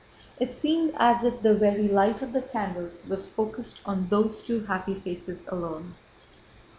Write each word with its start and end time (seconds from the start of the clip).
It 0.39 0.55
seemed 0.55 0.93
as 0.97 1.23
if 1.23 1.43
the 1.43 1.53
very 1.53 1.87
light 1.87 2.23
of 2.23 2.33
the 2.33 2.41
candles 2.41 3.05
was 3.07 3.27
focused 3.29 3.81
on 3.85 4.07
those 4.09 4.41
two 4.41 4.65
happy 4.65 4.95
faces 4.99 5.45
alone. 5.47 5.93